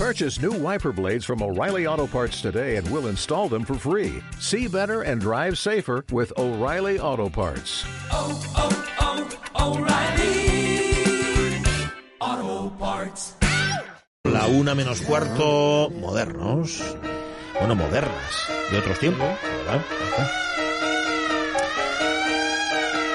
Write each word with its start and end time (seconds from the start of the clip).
Purchase 0.00 0.40
new 0.40 0.52
wiper 0.52 0.92
blades 0.92 1.26
from 1.26 1.42
O'Reilly 1.42 1.86
Auto 1.86 2.06
Parts 2.06 2.40
today 2.40 2.76
and 2.76 2.90
we'll 2.90 3.08
install 3.08 3.50
them 3.50 3.66
for 3.66 3.74
free. 3.74 4.22
See 4.38 4.66
better 4.66 5.02
and 5.02 5.20
drive 5.20 5.58
safer 5.58 6.06
with 6.10 6.32
O'Reilly 6.38 6.98
Auto 6.98 7.28
Parts. 7.28 7.84
Oh, 8.10 8.32
oh, 8.56 9.28
oh, 9.58 9.76
O'Reilly 9.76 11.62
Auto 12.18 12.70
Parts. 12.78 13.34
La 14.24 14.46
una 14.46 14.74
menos 14.74 15.02
cuarto, 15.02 15.90
modernos. 15.90 16.96
Bueno, 17.58 17.74
modernas, 17.74 18.48
de 18.70 18.78
otros 18.78 18.98
tiempos, 19.00 19.28
¿verdad? 19.66 19.84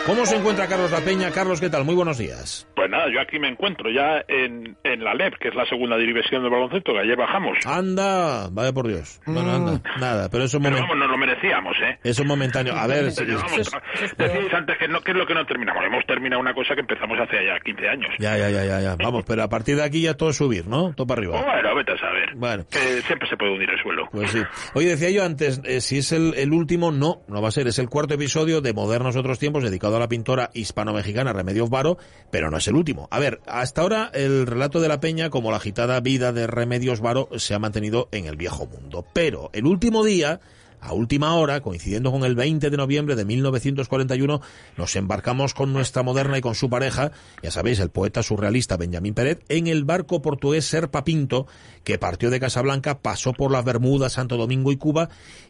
¿Cómo 0.06 0.24
se 0.28 0.36
encuentra 0.36 0.68
Carlos 0.68 0.92
La 0.92 1.00
Peña? 1.02 1.32
Carlos, 1.32 1.60
¿qué 1.60 1.70
tal? 1.70 1.84
Muy 1.84 1.96
buenos 1.96 2.20
días. 2.20 2.68
Pues 2.76 2.90
nada, 2.92 3.06
yo 3.12 3.20
aquí 3.20 3.40
me 3.40 3.48
encuentro 3.48 3.90
ya 3.90 4.24
en, 4.28 4.78
en 4.84 5.04
la 5.04 5.16
LEP, 5.16 5.34
que 5.40 5.48
es 5.48 5.56
la 5.56 5.66
segunda 5.66 5.98
división 5.98 6.44
del 6.44 6.52
baloncesto, 6.52 6.94
que 6.94 7.00
ayer 7.00 7.18
bajamos. 7.18 7.58
Anda, 7.66 8.48
vaya 8.52 8.72
por 8.72 8.88
Dios. 8.88 9.20
Bueno, 9.26 9.52
anda, 9.52 9.82
nada, 10.00 10.30
pero 10.30 10.44
eso 10.44 10.60
momen- 10.60 10.80
vamos, 10.82 10.96
nos 10.98 11.10
lo 11.10 11.18
merecíamos, 11.18 11.76
¿eh? 11.82 11.98
eso 12.04 12.22
es 12.22 12.28
momentáneo. 12.28 12.76
A 12.76 12.86
ver, 12.86 13.06
vamos, 13.06 13.16
decíais 13.16 14.54
antes 14.54 14.78
que 14.78 14.88
no, 14.88 15.02
¿qué 15.02 15.10
es 15.12 15.18
lo 15.18 15.26
que 15.26 15.34
no 15.34 15.44
terminamos? 15.48 15.84
Hemos 15.84 16.06
terminado 16.06 16.40
una 16.40 16.54
cosa 16.54 16.76
que 16.76 16.82
empezamos 16.82 17.18
hace 17.20 17.38
ya 17.44 17.60
15 17.60 17.90
años. 17.90 18.10
ya, 18.20 18.38
ya, 18.38 18.50
ya, 18.52 18.64
ya, 18.64 18.82
ya. 18.82 18.96
Vamos, 19.04 19.24
pero 19.28 19.42
a 19.42 19.50
partir 19.50 19.76
de 19.76 19.84
aquí 19.84 20.02
ya 20.04 20.14
todo 20.14 20.30
es 20.30 20.36
subir, 20.36 20.68
¿no? 20.68 20.94
Todo 20.94 21.08
para 21.08 21.20
arriba. 21.22 21.42
Bueno, 21.42 21.76
vete 21.76 21.94
a 21.94 21.98
saber. 21.98 22.36
Bueno. 22.36 22.64
Que 22.70 23.02
siempre 23.02 23.28
se 23.28 23.38
puede 23.38 23.54
hundir 23.54 23.72
el 23.72 23.82
suelo. 23.82 24.08
Pues 24.12 24.30
sí. 24.30 24.44
Oye, 24.76 24.90
decía 24.90 25.10
yo 25.10 25.26
antes, 25.26 25.62
eh, 25.66 25.82
si 25.82 25.98
es 25.98 26.12
el, 26.12 26.36
el 26.36 26.54
último, 26.54 26.92
no, 26.92 27.24
no 27.28 27.42
va 27.42 27.48
a 27.48 27.52
ser. 27.52 27.66
Es 27.68 27.80
el 27.80 27.90
cuarto 27.90 28.14
episodio 28.14 28.62
de 28.62 28.72
Modernos 28.74 29.16
Otros 29.16 29.40
Tiempos 29.40 29.64
dedicado 29.64 29.95
a 29.95 29.95
la 30.00 30.08
pintora 30.08 30.52
hispano-mexicana 30.54 31.34
Remedios 31.34 31.70
Varo, 31.70 31.98
pero 32.32 32.50
no 32.52 32.58
es 32.58 32.68
el 32.68 32.76
último. 32.76 33.08
A 33.12 33.20
ver, 33.20 33.42
hasta 33.48 33.82
ahora 33.82 34.12
el 34.14 34.48
relato 34.48 34.80
de 34.80 34.88
la 34.88 35.00
peña, 35.00 35.30
como 35.30 35.52
la 35.52 35.58
agitada 35.58 36.00
vida 36.00 36.34
de 36.34 36.48
Remedios 36.48 37.02
Varo, 37.02 37.30
se 37.38 37.54
ha 37.54 37.60
mantenido 37.60 38.10
en 38.12 38.26
el 38.26 38.36
viejo 38.36 38.66
mundo. 38.66 39.06
Pero 39.14 39.50
el 39.54 39.66
último 39.66 40.04
día, 40.04 40.40
a 40.86 40.94
última 40.94 41.34
hora, 41.36 41.62
coincidiendo 41.62 42.12
con 42.12 42.24
el 42.24 42.36
20 42.36 42.70
de 42.70 42.78
noviembre 42.78 43.16
de 43.16 43.26
1941, 43.26 44.42
nos 44.78 44.96
embarcamos 44.96 45.54
con 45.54 45.74
nuestra 45.74 46.04
moderna 46.04 46.38
y 46.38 46.42
con 46.42 46.54
su 46.54 46.70
pareja, 46.70 47.12
ya 47.42 47.50
sabéis, 47.50 47.80
el 47.80 47.90
poeta 47.90 48.22
surrealista 48.22 48.78
Benjamín 48.78 49.16
Peret, 49.16 49.44
en 49.50 49.68
el 49.68 49.84
barco 49.84 50.22
portugués 50.22 50.66
Serpa 50.66 51.04
Pinto, 51.04 51.48
que 51.84 51.98
partió 51.98 52.30
de 52.30 52.40
Casablanca, 52.40 53.00
pasó 53.00 53.34
por 53.34 53.52
las 53.52 53.66
Bermudas, 53.66 54.14
Santo 54.14 54.38
Domingo 54.38 54.72
y 54.72 54.78
Cuba, 54.78 55.10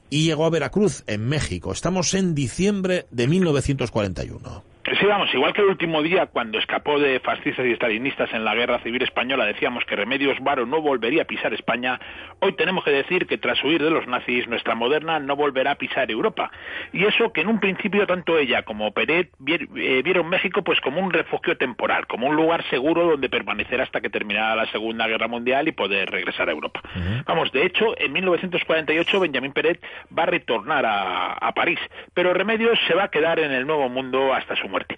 y 0.10 0.24
llegó 0.24 0.46
a 0.46 0.50
Veracruz, 0.50 1.04
en 1.08 1.28
México. 1.28 1.72
Estamos 1.74 2.14
en 2.14 2.34
diciembre 2.34 3.06
de 3.12 3.28
1941. 3.28 4.75
Sí, 4.86 5.06
vamos, 5.08 5.34
igual 5.34 5.52
que 5.52 5.62
el 5.62 5.68
último 5.68 6.04
día 6.04 6.28
cuando 6.28 6.60
escapó 6.60 7.00
de 7.00 7.20
fascistas 7.20 7.66
y 7.66 7.72
estalinistas 7.72 8.32
en 8.34 8.46
la 8.46 8.54
Guerra 8.54 8.78
Civil 8.84 9.02
Española 9.02 9.44
decíamos 9.46 9.84
que 9.84 9.96
Remedios 9.96 10.38
Varo 10.42 10.68
no 10.68 10.80
volvería 10.80 11.24
a 11.24 11.26
pisar 11.26 11.56
España, 11.56 12.00
hoy 12.40 12.54
tenemos 12.54 12.84
que 12.84 12.92
decir 12.92 13.26
que 13.26 13.40
tras 13.40 13.64
huir 13.64 13.82
de 13.82 13.90
los 13.90 14.06
nazis, 14.06 14.48
nuestra 14.48 14.76
moderna 14.76 15.20
no 15.20 15.36
volverá 15.36 15.72
a 15.72 15.76
pisar 15.76 16.12
Europa. 16.12 16.52
Y 16.94 17.04
eso 17.04 17.34
que 17.34 17.42
en 17.42 17.48
un 17.48 17.60
principio 17.60 18.06
tanto 18.06 18.38
ella 18.38 18.62
como 18.62 18.92
Peret 18.92 19.32
eh, 19.48 20.02
vieron 20.04 20.30
México 20.30 20.64
pues 20.64 20.80
como 20.82 21.02
un 21.02 21.12
refugio 21.12 21.58
temporal, 21.58 22.06
como 22.06 22.28
un 22.28 22.36
lugar 22.36 22.64
seguro 22.70 23.08
donde 23.08 23.28
permanecer 23.28 23.82
hasta 23.82 24.02
que 24.02 24.12
terminara 24.12 24.56
la 24.56 24.72
Segunda 24.72 25.08
Guerra 25.08 25.28
Mundial 25.28 25.68
y 25.68 25.72
poder 25.72 26.12
regresar 26.12 26.48
a 26.48 26.52
Europa. 26.52 26.82
Vamos, 27.26 27.52
de 27.52 27.66
hecho, 27.66 28.00
en 28.00 28.14
1948 28.14 29.20
Benjamín 29.20 29.52
Peret 29.52 29.84
va 30.16 30.24
a 30.24 30.28
retornar 30.28 30.86
a, 30.86 31.34
a 31.34 31.52
París, 31.54 31.80
pero 32.14 32.36
Remedios 32.36 32.78
se 32.88 32.94
va 32.94 33.06
a 33.06 33.08
quedar 33.10 33.40
en 33.40 33.52
el 33.52 33.66
Nuevo 33.66 33.90
Mundo 33.90 34.32
hasta 34.32 34.56
su 34.56 34.75
muerte 34.76 34.96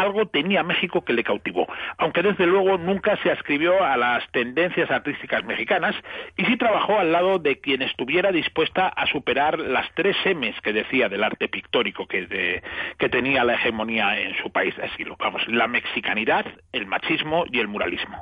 algo 0.00 0.26
tenía 0.26 0.62
México 0.62 1.04
que 1.04 1.12
le 1.12 1.22
cautivó, 1.24 1.66
aunque 1.98 2.22
desde 2.22 2.46
luego 2.46 2.78
nunca 2.78 3.16
se 3.22 3.30
ascribió 3.30 3.82
a 3.84 3.96
las 3.96 4.26
tendencias 4.32 4.90
artísticas 4.90 5.44
mexicanas 5.44 5.94
y 6.36 6.44
sí 6.44 6.56
trabajó 6.56 6.98
al 6.98 7.12
lado 7.12 7.38
de 7.38 7.60
quien 7.60 7.82
estuviera 7.82 8.32
dispuesta 8.32 8.88
a 8.88 9.06
superar 9.06 9.58
las 9.58 9.86
tres 9.94 10.16
M's 10.24 10.60
que 10.62 10.72
decía 10.72 11.08
del 11.08 11.24
arte 11.24 11.48
pictórico 11.48 12.06
que, 12.06 12.26
de- 12.26 12.62
que 12.98 13.08
tenía 13.08 13.44
la 13.44 13.54
hegemonía 13.54 14.18
en 14.20 14.34
su 14.42 14.50
país 14.50 14.76
de 14.76 14.84
asilo. 14.84 15.16
Vamos, 15.18 15.42
la 15.48 15.66
mexicanidad, 15.68 16.46
el 16.72 16.86
machismo 16.86 17.44
y 17.50 17.60
el 17.60 17.68
muralismo. 17.68 18.20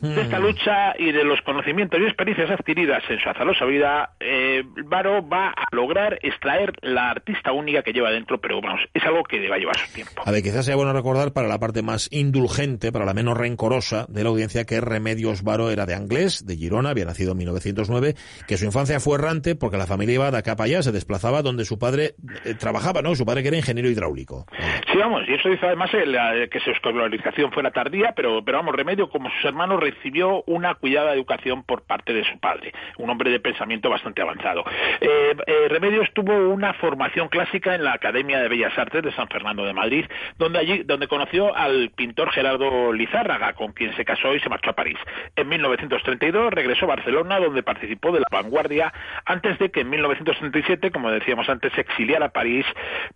De 0.00 0.22
esta 0.22 0.38
lucha 0.38 0.94
y 0.98 1.12
de 1.12 1.24
los 1.24 1.40
conocimientos 1.42 2.00
y 2.00 2.04
experiencias 2.04 2.50
adquiridas 2.50 3.02
en 3.08 3.18
su 3.20 3.28
azarosa 3.28 3.64
vida, 3.64 4.10
eh, 4.20 4.62
Varo 4.86 5.26
va 5.26 5.48
a 5.48 5.64
lograr 5.72 6.18
extraer 6.22 6.72
la 6.82 7.10
artista 7.10 7.52
única 7.52 7.82
que 7.82 7.92
lleva 7.92 8.10
dentro, 8.10 8.40
pero 8.40 8.60
vamos, 8.60 8.80
es 8.94 9.04
algo 9.04 9.22
que 9.24 9.48
va 9.48 9.56
a 9.56 9.58
llevar 9.58 9.76
su 9.76 9.92
tiempo. 9.94 10.22
A 10.24 10.30
ver, 10.30 10.42
quizás 10.42 10.64
sea 10.64 10.76
bueno 10.80 10.94
recordar 10.94 11.34
para 11.34 11.46
la 11.46 11.58
parte 11.58 11.82
más 11.82 12.08
indulgente, 12.10 12.90
para 12.90 13.04
la 13.04 13.12
menos 13.12 13.36
rencorosa 13.36 14.06
de 14.08 14.22
la 14.22 14.30
audiencia, 14.30 14.64
que 14.64 14.80
Remedios 14.80 15.42
Varo 15.42 15.70
era 15.70 15.84
de 15.84 15.94
Anglés, 15.94 16.46
de 16.46 16.56
Girona, 16.56 16.90
había 16.90 17.04
nacido 17.04 17.32
en 17.32 17.38
1909, 17.38 18.14
que 18.48 18.56
su 18.56 18.64
infancia 18.64 18.98
fue 18.98 19.18
errante 19.18 19.54
porque 19.56 19.76
la 19.76 19.86
familia 19.86 20.14
iba 20.14 20.30
de 20.30 20.38
acá 20.38 20.56
para 20.56 20.66
allá, 20.66 20.82
se 20.82 20.92
desplazaba 20.92 21.42
donde 21.42 21.66
su 21.66 21.78
padre 21.78 22.14
eh, 22.44 22.54
trabajaba, 22.54 23.02
¿no? 23.02 23.14
Su 23.14 23.26
padre 23.26 23.42
que 23.42 23.48
era 23.48 23.58
ingeniero 23.58 23.90
hidráulico. 23.90 24.46
Sí, 24.90 24.96
vamos, 24.96 25.22
y 25.28 25.34
eso 25.34 25.50
hizo 25.50 25.66
además 25.66 25.90
eh, 25.92 26.48
que 26.50 26.60
su 26.60 26.70
escolarización 26.70 27.52
fuera 27.52 27.70
tardía, 27.70 28.12
pero, 28.16 28.42
pero 28.44 28.58
vamos, 28.58 28.74
Remedio, 28.74 29.10
como 29.10 29.28
sus 29.30 29.44
hermanos, 29.44 29.80
recibió 29.80 30.42
una 30.46 30.74
cuidada 30.76 31.12
educación 31.12 31.62
por 31.62 31.82
parte 31.82 32.12
de 32.12 32.24
su 32.24 32.38
padre, 32.38 32.72
un 32.96 33.10
hombre 33.10 33.30
de 33.30 33.40
pensamiento 33.40 33.90
bastante 33.90 34.22
avanzado. 34.22 34.64
Eh, 35.00 35.36
eh, 35.46 35.68
Remedios 35.68 36.08
tuvo 36.14 36.48
una 36.48 36.72
formación 36.74 37.28
clásica 37.28 37.74
en 37.74 37.84
la 37.84 37.92
Academia 37.92 38.38
de 38.40 38.48
Bellas 38.48 38.76
Artes 38.78 39.02
de 39.02 39.12
San 39.12 39.28
Fernando 39.28 39.64
de 39.64 39.72
Madrid, 39.72 40.04
donde 40.38 40.58
allí, 40.58 40.69
donde 40.78 41.08
conoció 41.08 41.54
al 41.56 41.90
pintor 41.90 42.30
Gerardo 42.30 42.92
Lizárraga, 42.92 43.52
con 43.54 43.72
quien 43.72 43.94
se 43.96 44.04
casó 44.04 44.34
y 44.34 44.40
se 44.40 44.48
marchó 44.48 44.70
a 44.70 44.74
París. 44.74 44.98
En 45.36 45.48
1932 45.48 46.52
regresó 46.52 46.86
a 46.86 46.88
Barcelona, 46.96 47.38
donde 47.38 47.62
participó 47.62 48.12
de 48.12 48.20
la 48.20 48.26
vanguardia, 48.30 48.92
antes 49.24 49.58
de 49.58 49.70
que 49.70 49.80
en 49.80 49.90
1937, 49.90 50.90
como 50.90 51.10
decíamos 51.10 51.48
antes, 51.48 51.72
se 51.72 51.82
exiliara 51.82 52.26
a 52.26 52.30
París, 52.30 52.66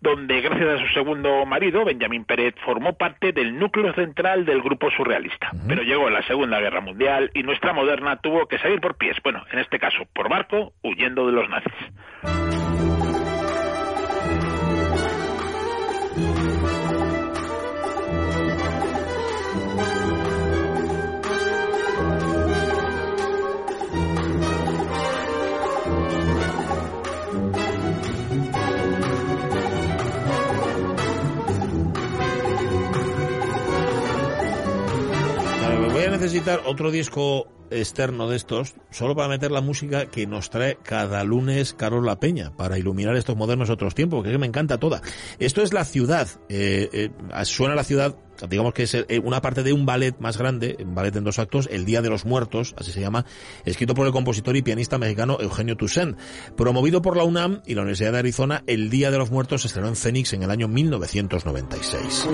donde 0.01 0.41
gracias 0.41 0.81
a 0.81 0.85
su 0.85 0.93
segundo 0.93 1.45
marido, 1.45 1.85
Benjamín 1.85 2.25
Peret, 2.25 2.57
formó 2.59 2.93
parte 2.97 3.31
del 3.31 3.57
núcleo 3.57 3.93
central 3.93 4.45
del 4.45 4.61
grupo 4.61 4.89
surrealista. 4.91 5.51
Pero 5.67 5.83
llegó 5.83 6.09
la 6.09 6.23
Segunda 6.23 6.59
Guerra 6.59 6.81
Mundial 6.81 7.31
y 7.33 7.43
nuestra 7.43 7.73
moderna 7.73 8.17
tuvo 8.17 8.47
que 8.47 8.59
salir 8.59 8.79
por 8.81 8.97
pies, 8.97 9.17
bueno, 9.23 9.43
en 9.51 9.59
este 9.59 9.79
caso 9.79 10.05
por 10.13 10.29
barco, 10.29 10.73
huyendo 10.81 11.25
de 11.25 11.31
los 11.31 11.49
nazis. 11.49 12.84
Necesitar 36.35 36.63
otro 36.65 36.91
disco 36.91 37.47
externo 37.71 38.27
de 38.27 38.35
estos, 38.35 38.75
solo 38.91 39.15
para 39.15 39.29
meter 39.29 39.51
la 39.51 39.61
música 39.61 40.07
que 40.07 40.27
nos 40.27 40.49
trae 40.49 40.77
cada 40.83 41.23
lunes 41.23 41.73
Carlos 41.73 42.03
La 42.03 42.19
Peña, 42.19 42.51
para 42.57 42.77
iluminar 42.77 43.15
estos 43.15 43.37
modernos 43.37 43.69
otros 43.69 43.95
tiempos, 43.95 44.21
que 44.21 44.37
me 44.37 44.45
encanta 44.45 44.77
toda. 44.77 45.01
Esto 45.39 45.61
es 45.61 45.71
La 45.71 45.85
Ciudad, 45.85 46.27
eh, 46.49 46.89
eh, 46.91 47.45
suena 47.45 47.73
La 47.73 47.85
Ciudad, 47.85 48.17
digamos 48.49 48.73
que 48.73 48.83
es 48.83 48.93
eh, 48.95 49.21
una 49.23 49.41
parte 49.41 49.63
de 49.63 49.71
un 49.71 49.85
ballet 49.85 50.13
más 50.19 50.37
grande, 50.37 50.75
un 50.83 50.93
ballet 50.93 51.15
en 51.15 51.23
dos 51.23 51.39
actos, 51.39 51.69
El 51.71 51.85
Día 51.85 52.01
de 52.01 52.09
los 52.09 52.25
Muertos, 52.25 52.75
así 52.77 52.91
se 52.91 52.99
llama, 52.99 53.25
escrito 53.63 53.93
por 53.93 54.05
el 54.05 54.11
compositor 54.11 54.57
y 54.57 54.61
pianista 54.61 54.97
mexicano 54.97 55.37
Eugenio 55.39 55.77
Toussaint. 55.77 56.17
Promovido 56.57 57.01
por 57.01 57.15
la 57.15 57.23
UNAM 57.23 57.61
y 57.65 57.75
la 57.75 57.83
Universidad 57.83 58.11
de 58.11 58.19
Arizona, 58.19 58.61
El 58.67 58.89
Día 58.89 59.09
de 59.09 59.19
los 59.19 59.31
Muertos 59.31 59.61
se 59.61 59.67
estrenó 59.67 59.87
en 59.87 59.95
Phoenix 59.95 60.33
en 60.33 60.43
el 60.43 60.51
año 60.51 60.67
1996. 60.67 62.27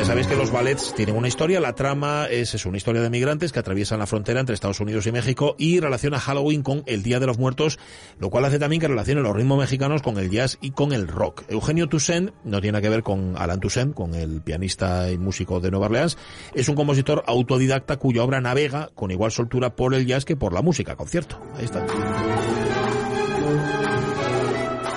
Ya 0.00 0.06
sabéis 0.06 0.26
que 0.26 0.34
los 0.34 0.50
ballets 0.50 0.94
tienen 0.94 1.14
una 1.14 1.28
historia, 1.28 1.60
la 1.60 1.74
trama 1.74 2.26
es, 2.30 2.54
es 2.54 2.64
una 2.64 2.78
historia 2.78 3.02
de 3.02 3.10
migrantes 3.10 3.52
que 3.52 3.58
atraviesan 3.58 3.98
la 3.98 4.06
frontera 4.06 4.40
entre 4.40 4.54
Estados 4.54 4.80
Unidos 4.80 5.06
y 5.06 5.12
México 5.12 5.56
y 5.58 5.78
relaciona 5.78 6.18
Halloween 6.18 6.62
con 6.62 6.82
el 6.86 7.02
Día 7.02 7.20
de 7.20 7.26
los 7.26 7.38
Muertos, 7.38 7.78
lo 8.18 8.30
cual 8.30 8.46
hace 8.46 8.58
también 8.58 8.80
que 8.80 8.88
relacione 8.88 9.20
los 9.20 9.36
ritmos 9.36 9.58
mexicanos 9.58 10.00
con 10.00 10.16
el 10.16 10.30
jazz 10.30 10.56
y 10.62 10.70
con 10.70 10.92
el 10.92 11.06
rock. 11.06 11.42
Eugenio 11.48 11.86
Toussaint 11.86 12.30
no 12.44 12.62
tiene 12.62 12.80
que 12.80 12.88
ver 12.88 13.02
con 13.02 13.34
Alan 13.36 13.60
Toussaint, 13.60 13.94
con 13.94 14.14
el 14.14 14.40
pianista 14.40 15.10
y 15.10 15.18
músico 15.18 15.60
de 15.60 15.70
Nueva 15.70 15.86
Orleans, 15.86 16.16
es 16.54 16.70
un 16.70 16.76
compositor 16.76 17.22
autodidacta 17.26 17.98
cuya 17.98 18.22
obra 18.24 18.40
navega 18.40 18.90
con 18.94 19.10
igual 19.10 19.32
soltura 19.32 19.76
por 19.76 19.92
el 19.94 20.06
jazz 20.06 20.24
que 20.24 20.34
por 20.34 20.54
la 20.54 20.62
música, 20.62 20.96
concierto. 20.96 21.38
Ahí 21.56 21.66
está. 21.66 21.84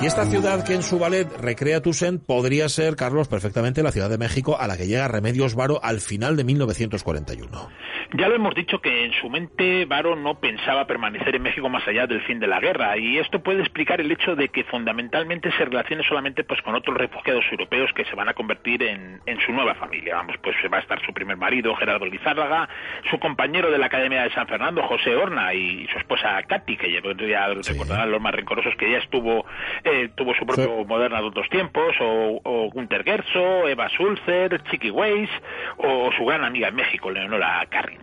Y 0.04 0.06
esta 0.06 0.26
ciudad 0.26 0.66
que 0.66 0.74
en 0.74 0.84
su 0.84 1.00
ballet 1.00 1.30
recrea 1.38 1.82
Toussaint 1.82 2.22
podría 2.22 2.68
ser, 2.68 2.98
Carlos, 2.98 3.30
perfectamente 3.30 3.82
la 3.84 3.94
Ciudad 3.94 4.10
de 4.10 4.18
México 4.18 4.58
a 4.60 4.68
la 4.68 4.76
que 4.76 4.86
llega 4.86 5.08
Remedios 5.08 5.56
Varo 5.56 5.80
al 5.82 6.02
final 6.02 6.36
de 6.36 6.44
1941. 6.44 7.70
Ya 8.16 8.30
lo 8.30 8.36
hemos 8.36 8.54
dicho 8.54 8.80
que 8.80 9.06
en 9.06 9.14
su 9.14 9.28
mente 9.28 9.86
Varo 9.86 10.16
no 10.16 10.40
pensaba 10.40 10.86
permanecer 10.86 11.36
en 11.36 11.42
México 11.42 11.68
más 11.68 11.88
allá 11.88 12.06
del 12.06 12.22
fin 12.22 12.40
de 12.40 12.46
la 12.46 12.60
guerra 12.60 12.96
y 12.96 13.18
esto 13.18 13.42
puede 13.42 13.62
explicar 13.62 14.00
el 14.02 14.12
hecho 14.12 14.36
de 14.36 14.50
que 14.50 14.64
fundamentalmente 14.66 15.52
se 15.58 15.66
relacione 15.66 16.04
solamente 16.04 16.44
pues 16.44 16.62
con 16.62 16.76
otros 16.76 16.96
refugiados 16.96 17.44
europeos 17.50 17.92
que 17.96 18.06
se 18.06 18.14
van 18.14 18.30
a 18.30 18.36
convertir 18.36 18.84
en, 18.84 19.20
en 19.26 19.40
su 19.40 19.52
nueva 19.52 19.74
familia. 19.74 20.18
Vamos, 20.18 20.36
pues 20.44 20.56
va 20.72 20.78
a 20.78 20.82
estar 20.82 21.04
su 21.04 21.12
primer 21.12 21.38
marido 21.38 21.76
Gerardo 21.76 22.06
Lizárraga, 22.06 22.70
su 23.10 23.18
compañero 23.18 23.72
de 23.72 23.80
la 23.80 23.88
Academia 23.88 24.22
de 24.22 24.32
San 24.32 24.46
Fernando 24.46 24.84
José 24.84 25.16
Horna 25.16 25.52
y 25.56 25.88
su 25.88 25.98
esposa 25.98 26.40
Katy 26.44 26.78
que 26.78 26.92
ya 26.92 27.48
recordarán 27.48 28.12
los 28.12 28.22
más 28.22 28.36
rencorosos 28.36 28.76
que 28.76 28.92
ya 28.92 29.00
estuvo 29.00 29.44
eh, 29.84 30.10
tuvo 30.16 30.36
su 30.36 30.46
propio 30.46 30.86
Moderna 30.86 31.20
de 31.20 31.28
otros 31.30 31.50
tiempos 31.50 31.96
o, 32.00 32.40
o 32.44 32.70
Gunter 32.70 33.04
Gerso, 33.04 33.68
Eva 33.68 33.90
Sulzer, 33.90 34.62
Chiqui 34.70 34.92
Weiss 34.92 35.32
o 35.78 36.12
su 36.16 36.26
gran 36.26 36.44
amiga 36.44 36.68
en 36.68 36.76
México 36.76 37.10
Leonora 37.10 37.66
Carrington. 37.72 38.03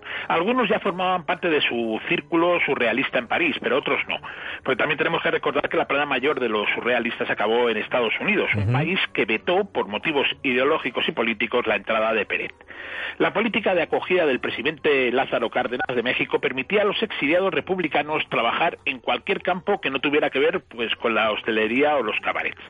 Algunos 0.27 0.69
ya 0.69 0.79
formaban 0.79 1.25
parte 1.25 1.49
de 1.49 1.61
su 1.61 1.99
círculo 2.07 2.59
surrealista 2.65 3.19
en 3.19 3.27
París, 3.27 3.55
pero 3.61 3.77
otros 3.77 3.99
no. 4.07 4.17
Porque 4.63 4.77
también 4.77 4.97
tenemos 4.97 5.21
que 5.21 5.31
recordar 5.31 5.69
que 5.69 5.77
la 5.77 5.87
plana 5.87 6.05
mayor 6.05 6.39
de 6.39 6.49
los 6.49 6.67
surrealistas 6.75 7.29
acabó 7.29 7.69
en 7.69 7.77
Estados 7.77 8.13
Unidos, 8.19 8.49
un 8.55 8.71
país 8.71 8.99
que 9.13 9.25
vetó 9.25 9.65
por 9.65 9.87
motivos 9.87 10.27
ideológicos 10.43 11.07
y 11.07 11.11
políticos 11.11 11.67
la 11.67 11.75
entrada 11.75 12.13
de 12.13 12.25
Peret. 12.25 12.53
La 13.17 13.33
política 13.33 13.75
de 13.75 13.83
acogida 13.83 14.25
del 14.25 14.39
presidente 14.39 15.11
Lázaro 15.11 15.49
Cárdenas 15.49 15.95
de 15.95 16.03
México 16.03 16.39
permitía 16.39 16.81
a 16.81 16.85
los 16.85 17.01
exiliados 17.03 17.53
republicanos 17.53 18.23
trabajar 18.29 18.77
en 18.85 18.99
cualquier 18.99 19.41
campo 19.41 19.81
que 19.81 19.89
no 19.89 19.99
tuviera 19.99 20.29
que 20.29 20.39
ver 20.39 20.61
pues 20.61 20.95
con 20.95 21.13
la 21.13 21.31
hostelería 21.31 21.97
o 21.97 22.03
los 22.03 22.19
cabarets, 22.21 22.61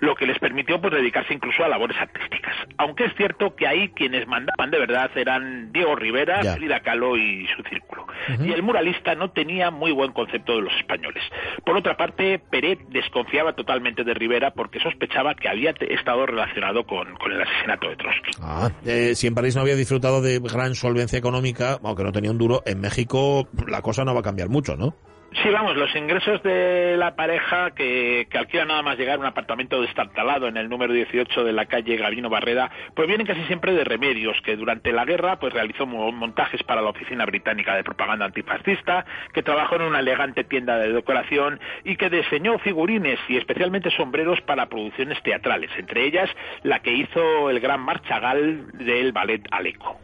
lo 0.00 0.14
que 0.14 0.26
les 0.26 0.38
permitió 0.38 0.80
pues 0.80 0.92
dedicarse 0.92 1.34
incluso 1.34 1.64
a 1.64 1.68
labores 1.68 1.96
artísticas. 1.98 2.54
Aunque 2.76 3.04
es 3.04 3.14
cierto 3.14 3.54
que 3.54 3.66
ahí 3.66 3.88
quienes 3.90 4.26
mandaban 4.26 4.70
de 4.70 4.78
verdad 4.78 5.10
eran 5.16 5.72
Diego 5.72 5.96
Rivera, 5.96 6.42
Frida 6.54 6.80
Kahlo 6.84 7.16
y 7.16 7.46
su 7.56 7.62
círculo. 7.64 8.06
Y 8.44 8.52
el 8.52 8.62
muralista 8.62 9.14
no 9.14 9.30
tenía 9.30 9.70
muy 9.70 9.92
buen 9.92 10.12
concepto 10.12 10.56
de 10.56 10.62
los 10.62 10.72
españoles. 10.74 11.22
Por 11.64 11.76
otra 11.76 11.96
parte, 11.96 12.38
Peret 12.38 12.78
desconfiaba 12.90 13.54
totalmente 13.54 14.04
de 14.04 14.14
Rivera 14.14 14.52
porque 14.52 14.78
sospechaba 14.80 15.34
que 15.34 15.48
había 15.48 15.74
estado 15.80 16.26
relacionado 16.26 16.84
con, 16.86 17.14
con 17.16 17.32
el 17.32 17.42
asesinato 17.42 17.88
de 17.88 17.96
Trotsky. 17.96 18.30
Ah, 18.40 18.70
eh, 18.84 19.14
si 19.14 19.26
en 19.26 19.34
París 19.34 19.56
no 19.56 19.62
había 19.62 19.76
disfrutado 19.76 20.22
de 20.22 20.38
gran 20.38 20.74
solvencia 20.74 21.18
económica, 21.18 21.78
aunque 21.82 22.04
no 22.04 22.12
tenía 22.12 22.30
un 22.30 22.38
duro, 22.38 22.62
en 22.66 22.80
México 22.80 23.48
la 23.66 23.82
cosa 23.82 24.04
no 24.04 24.14
va 24.14 24.20
a 24.20 24.24
cambiar 24.24 24.48
mucho, 24.48 24.76
¿no? 24.76 24.94
Sí, 25.42 25.50
vamos, 25.50 25.76
los 25.76 25.94
ingresos 25.96 26.42
de 26.44 26.96
la 26.96 27.16
pareja 27.16 27.72
que, 27.72 28.26
alquila 28.34 28.64
nada 28.66 28.82
más 28.82 28.96
llegar 28.96 29.16
a 29.16 29.20
un 29.20 29.26
apartamento 29.26 29.80
destartalado 29.82 30.46
en 30.46 30.56
el 30.56 30.68
número 30.68 30.92
18 30.92 31.44
de 31.44 31.52
la 31.52 31.66
calle 31.66 31.96
Gabino 31.96 32.30
Barreda, 32.30 32.70
pues 32.94 33.08
vienen 33.08 33.26
casi 33.26 33.42
siempre 33.44 33.72
de 33.72 33.82
remedios, 33.82 34.40
que 34.42 34.56
durante 34.56 34.92
la 34.92 35.04
guerra 35.04 35.40
pues 35.40 35.52
realizó 35.52 35.86
montajes 35.86 36.62
para 36.62 36.82
la 36.82 36.90
Oficina 36.90 37.26
Británica 37.26 37.74
de 37.74 37.82
Propaganda 37.82 38.26
Antifascista, 38.26 39.04
que 39.32 39.42
trabajó 39.42 39.76
en 39.76 39.82
una 39.82 40.00
elegante 40.00 40.44
tienda 40.44 40.78
de 40.78 40.92
decoración 40.92 41.58
y 41.82 41.96
que 41.96 42.10
diseñó 42.10 42.58
figurines 42.58 43.18
y 43.28 43.36
especialmente 43.36 43.90
sombreros 43.90 44.40
para 44.42 44.68
producciones 44.68 45.20
teatrales, 45.22 45.70
entre 45.76 46.04
ellas 46.04 46.30
la 46.62 46.78
que 46.78 46.92
hizo 46.92 47.50
el 47.50 47.58
gran 47.58 47.80
marchagal 47.80 48.70
del 48.78 49.12
ballet 49.12 49.42
Aleco. 49.50 49.98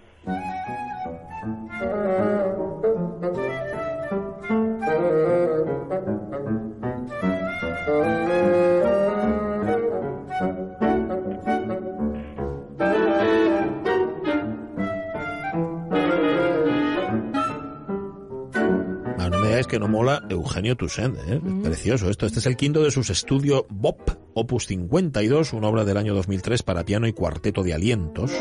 Es 19.60 19.66
que 19.66 19.78
no 19.78 19.88
mola 19.88 20.22
Eugenio 20.30 20.76
Toussaint, 20.76 21.16
¿eh? 21.28 21.40
precioso 21.62 22.08
esto. 22.08 22.26
Este 22.26 22.38
es 22.38 22.46
el 22.46 22.56
quinto 22.56 22.82
de 22.82 22.90
sus 22.90 23.10
estudios 23.10 23.64
BOP, 23.68 24.10
opus 24.34 24.66
52, 24.66 25.52
una 25.52 25.68
obra 25.68 25.84
del 25.84 25.98
año 25.98 26.14
2003 26.14 26.62
para 26.62 26.84
piano 26.84 27.06
y 27.06 27.12
cuarteto 27.12 27.62
de 27.62 27.74
alientos. 27.74 28.32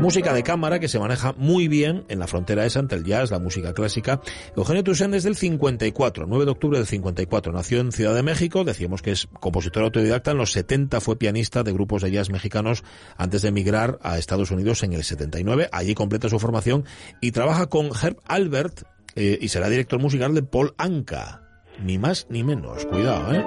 música 0.00 0.34
de 0.34 0.42
cámara 0.42 0.80
que 0.80 0.88
se 0.88 0.98
maneja 0.98 1.34
muy 1.38 1.68
bien 1.68 2.04
en 2.08 2.18
la 2.18 2.26
frontera 2.26 2.66
esa 2.66 2.80
entre 2.80 2.98
el 2.98 3.04
jazz, 3.04 3.30
la 3.30 3.38
música 3.38 3.72
clásica. 3.72 4.20
Eugenio 4.56 4.84
Toussaint 4.84 5.14
es 5.14 5.22
del 5.22 5.36
54, 5.36 6.26
9 6.28 6.44
de 6.44 6.50
octubre 6.50 6.78
del 6.78 6.86
54. 6.86 7.52
Nació 7.52 7.80
en 7.80 7.92
Ciudad 7.92 8.14
de 8.14 8.22
México, 8.22 8.64
decíamos 8.64 9.02
que 9.02 9.12
es 9.12 9.28
compositor 9.40 9.84
autodidacta. 9.84 10.32
En 10.32 10.38
los 10.38 10.52
70 10.52 11.00
fue 11.00 11.16
pianista 11.16 11.62
de 11.62 11.72
grupos 11.72 12.02
de 12.02 12.10
jazz 12.10 12.28
mexicanos 12.28 12.84
antes 13.16 13.42
de 13.42 13.48
emigrar 13.48 13.98
a 14.02 14.18
Estados 14.18 14.50
Unidos 14.50 14.82
en 14.82 14.92
el 14.92 15.04
79. 15.04 15.68
Allí 15.72 15.94
completa 15.94 16.28
su 16.28 16.38
formación 16.38 16.84
y 17.20 17.30
trabaja 17.30 17.68
con 17.68 17.86
Herb 17.86 18.18
Albert, 18.26 18.82
eh, 19.16 19.38
y 19.40 19.48
será 19.48 19.68
director 19.68 20.00
musical 20.00 20.34
de 20.34 20.42
Paul 20.42 20.74
Anka. 20.78 21.42
Ni 21.82 21.98
más 21.98 22.26
ni 22.30 22.44
menos. 22.44 22.86
Cuidado, 22.86 23.34
¿eh? 23.34 23.44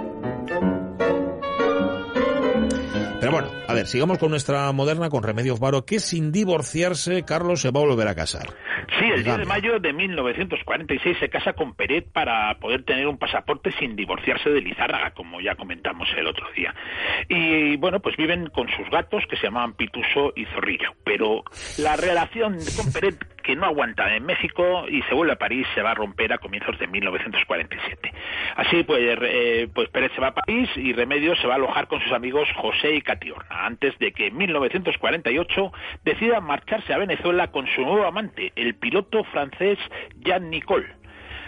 Pero 3.19 3.31
bueno, 3.31 3.47
a 3.67 3.73
ver, 3.73 3.87
sigamos 3.87 4.19
con 4.19 4.29
nuestra 4.29 4.71
moderna, 4.71 5.09
con 5.09 5.23
Remedios 5.23 5.59
Varo, 5.59 5.85
que 5.85 5.99
sin 5.99 6.31
divorciarse, 6.31 7.23
Carlos 7.25 7.61
se 7.61 7.71
va 7.71 7.79
a 7.79 7.85
volver 7.85 8.07
a 8.07 8.15
casar. 8.15 8.47
Sí, 8.99 9.05
el 9.05 9.23
10 9.23 9.39
de 9.39 9.45
mayo 9.45 9.79
de 9.79 9.91
1946 9.91 11.17
se 11.19 11.29
casa 11.29 11.53
con 11.53 11.73
Peret 11.73 12.11
para 12.11 12.57
poder 12.59 12.83
tener 12.83 13.07
un 13.07 13.17
pasaporte 13.17 13.71
sin 13.79 13.95
divorciarse 13.95 14.49
de 14.49 14.61
Lizárraga, 14.61 15.11
como 15.11 15.41
ya 15.41 15.55
comentamos 15.55 16.07
el 16.15 16.27
otro 16.27 16.45
día. 16.55 16.73
Y 17.27 17.75
bueno, 17.77 17.99
pues 17.99 18.15
viven 18.17 18.47
con 18.47 18.67
sus 18.69 18.89
gatos 18.89 19.23
que 19.29 19.35
se 19.35 19.47
llamaban 19.47 19.73
Pituso 19.73 20.31
y 20.35 20.45
Zorrillo. 20.45 20.91
Pero 21.03 21.43
la 21.79 21.95
relación 21.95 22.57
con 22.75 22.93
Peret 22.93 23.17
que 23.47 23.55
no 23.55 23.65
aguanta 23.65 24.13
en 24.13 24.25
México 24.25 24.85
y 24.89 25.01
se 25.03 25.15
vuelve 25.15 25.31
a 25.31 25.37
París 25.37 25.65
se 25.73 25.81
va 25.81 25.91
a 25.91 25.95
romper 25.95 26.33
a 26.33 26.37
comienzos 26.37 26.77
de 26.79 26.85
1947. 26.85 28.13
Así 28.57 28.83
pues, 28.83 29.01
eh, 29.01 29.69
pues 29.73 29.87
Pérez 29.87 30.11
se 30.13 30.19
va 30.19 30.27
a 30.27 30.33
París 30.33 30.69
y 30.75 30.91
Remedios 30.91 31.39
se 31.39 31.47
va 31.47 31.53
a 31.53 31.55
alojar 31.55 31.87
con 31.87 32.01
sus 32.01 32.11
amigos 32.11 32.49
José 32.57 32.95
y 32.95 33.01
Catiorna, 33.01 33.65
antes 33.65 33.97
de 33.99 34.11
que 34.11 34.27
en 34.27 34.35
1948 34.35 35.71
decida 36.03 36.41
marcharse 36.41 36.93
a 36.93 36.97
Venezuela 36.97 37.47
con 37.47 37.65
su 37.67 37.83
nuevo 37.83 38.05
amante, 38.05 38.51
el 38.57 38.75
piloto 38.75 39.23
francés 39.23 39.79
Jean 40.17 40.49
Nicole. 40.49 40.96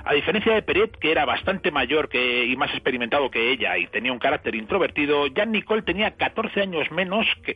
A 0.10 0.14
diferencia 0.16 0.56
de 0.56 0.64
Peret, 0.64 0.98
que 0.98 1.12
era 1.12 1.24
bastante 1.24 1.70
mayor 1.70 2.10
que, 2.10 2.44
y 2.44 2.56
más 2.56 2.72
experimentado 2.72 3.30
que 3.30 3.52
ella 3.52 3.78
y 3.78 3.86
tenía 3.86 4.12
un 4.12 4.18
carácter 4.18 4.56
introvertido, 4.56 5.28
Jean 5.28 5.52
Nicole 5.52 5.84
tenía 5.84 6.16
14 6.18 6.62
años 6.62 6.90
menos 6.90 7.28
que, 7.44 7.54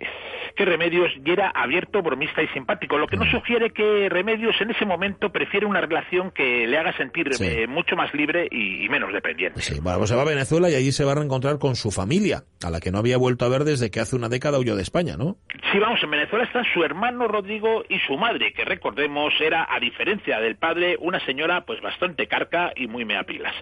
que 0.55 0.63
Remedios 0.63 1.11
y 1.25 1.31
era 1.31 1.49
abierto, 1.49 2.03
bromista 2.03 2.43
y 2.43 2.47
simpático, 2.49 2.99
lo 2.99 3.07
que 3.07 3.17
no 3.17 3.25
sugiere 3.25 3.71
que 3.71 4.07
Remedios 4.07 4.55
en 4.61 4.69
ese 4.69 4.85
momento 4.85 5.31
prefiere 5.31 5.65
una 5.65 5.81
relación 5.81 6.29
que 6.29 6.67
le 6.67 6.77
haga 6.77 6.95
sentir 6.95 7.31
eh, 7.41 7.65
mucho 7.65 7.95
más 7.95 8.13
libre 8.13 8.47
y, 8.51 8.87
menos 8.87 9.11
dependiente. 9.11 9.59
Sí, 9.59 9.79
bueno, 9.81 9.97
pues 9.97 10.11
se 10.11 10.15
va 10.15 10.21
a 10.21 10.25
Venezuela 10.25 10.69
y 10.69 10.75
allí 10.75 10.91
se 10.91 11.05
va 11.05 11.13
a 11.13 11.15
reencontrar 11.15 11.57
con 11.57 11.75
su 11.75 11.89
familia, 11.89 12.43
a 12.63 12.69
la 12.69 12.79
que 12.79 12.91
no 12.91 12.99
había 12.99 13.17
vuelto 13.17 13.45
a 13.45 13.49
ver 13.49 13.63
desde 13.63 13.89
que 13.89 13.99
hace 13.99 14.15
una 14.15 14.29
década 14.29 14.59
huyó 14.59 14.75
de 14.75 14.83
España, 14.83 15.17
¿no? 15.17 15.37
Sí, 15.71 15.79
vamos, 15.79 16.03
en 16.03 16.11
Venezuela 16.11 16.45
están 16.45 16.65
su 16.71 16.83
hermano 16.83 17.27
Rodrigo 17.27 17.83
y 17.89 17.97
su 18.05 18.15
madre, 18.15 18.53
que 18.53 18.63
recordemos 18.63 19.33
era, 19.41 19.65
a 19.67 19.79
diferencia 19.79 20.39
del 20.39 20.55
padre, 20.55 20.97
una 20.99 21.19
señora 21.25 21.65
pues 21.65 21.81
bastante 21.81 22.27
y 22.75 22.87
muy 22.87 23.05
meapilas. 23.05 23.53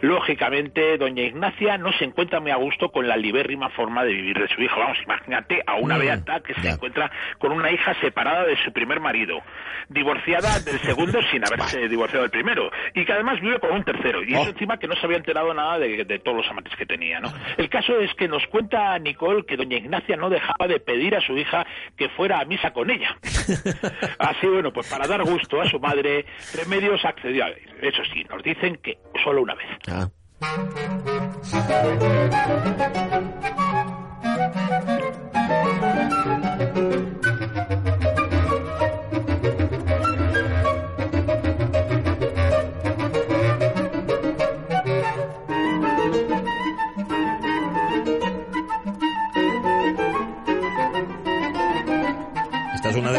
Lógicamente, 0.00 0.96
doña 0.98 1.22
Ignacia 1.22 1.78
no 1.78 1.92
se 1.92 2.04
encuentra 2.04 2.40
muy 2.40 2.50
a 2.50 2.56
gusto 2.56 2.90
con 2.90 3.06
la 3.06 3.16
libérrima 3.16 3.70
forma 3.70 4.04
de 4.04 4.12
vivir 4.12 4.38
de 4.38 4.48
su 4.48 4.62
hijo. 4.62 4.78
Vamos, 4.78 4.98
imagínate 5.04 5.62
a 5.66 5.76
una 5.76 5.96
mm, 5.96 6.00
beata 6.00 6.40
que 6.40 6.54
se 6.54 6.68
encuentra 6.68 7.10
con 7.38 7.52
una 7.52 7.70
hija 7.70 7.94
separada 8.00 8.44
de 8.44 8.56
su 8.64 8.72
primer 8.72 9.00
marido, 9.00 9.40
divorciada 9.88 10.60
del 10.60 10.78
segundo 10.80 11.20
sin 11.30 11.44
haberse 11.44 11.88
divorciado 11.88 12.22
del 12.22 12.30
primero, 12.30 12.70
y 12.94 13.04
que 13.04 13.12
además 13.12 13.40
vive 13.40 13.58
con 13.58 13.72
un 13.72 13.84
tercero. 13.84 14.22
Y 14.22 14.32
eso 14.32 14.42
oh. 14.42 14.48
encima 14.48 14.78
que 14.78 14.88
no 14.88 14.94
se 14.96 15.06
había 15.06 15.18
enterado 15.18 15.52
nada 15.54 15.78
de, 15.78 16.04
de 16.04 16.18
todos 16.18 16.38
los 16.38 16.50
amantes 16.50 16.74
que 16.76 16.86
tenía, 16.86 17.20
¿no? 17.20 17.32
El 17.56 17.68
caso 17.68 17.98
es 18.00 18.12
que 18.14 18.28
nos 18.28 18.46
cuenta 18.48 18.98
Nicole 18.98 19.44
que 19.44 19.56
doña 19.56 19.76
Ignacia 19.76 20.16
no 20.16 20.30
dejaba 20.30 20.66
de 20.66 20.80
pedir 20.80 21.14
a 21.14 21.20
su 21.20 21.36
hija 21.36 21.66
que 21.96 22.08
fuera 22.10 22.40
a 22.40 22.44
misa 22.44 22.72
con 22.72 22.90
ella. 22.90 23.16
Así, 24.18 24.46
bueno, 24.46 24.72
pues 24.72 24.88
para 24.88 25.06
dar 25.06 25.22
gusto 25.24 25.60
a 25.60 25.68
su 25.68 25.78
madre, 25.78 26.24
Remedios 26.54 27.04
accedió 27.04 27.44
a 27.44 27.50
ir. 27.50 27.75
Eso 27.80 28.02
sí, 28.12 28.24
nos 28.24 28.42
dicen 28.42 28.78
que 28.82 28.98
solo 29.22 29.42
una 29.42 29.54
vez. 29.54 29.68
Ah. 29.88 30.08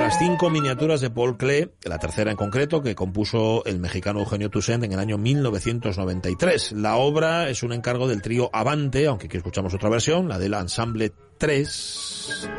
Las 0.07 0.19
cinco 0.19 0.49
miniaturas 0.49 1.01
de 1.01 1.09
Paul 1.09 1.35
Klee, 1.35 1.69
la 1.83 1.99
tercera 1.99 2.31
en 2.31 2.37
concreto, 2.37 2.81
que 2.81 2.95
compuso 2.95 3.65
el 3.65 3.77
mexicano 3.77 4.21
Eugenio 4.21 4.49
Toussaint 4.49 4.81
en 4.85 4.93
el 4.93 4.99
año 4.99 5.17
1993. 5.17 6.71
La 6.71 6.95
obra 6.95 7.49
es 7.49 7.61
un 7.61 7.73
encargo 7.73 8.07
del 8.07 8.21
trío 8.21 8.49
Avante, 8.53 9.05
aunque 9.05 9.25
aquí 9.25 9.35
escuchamos 9.35 9.73
otra 9.73 9.89
versión, 9.89 10.29
la 10.29 10.39
del 10.39 10.53
Ensemble 10.53 11.11
3. 11.37 12.49